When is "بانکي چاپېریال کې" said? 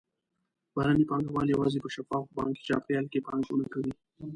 2.35-3.25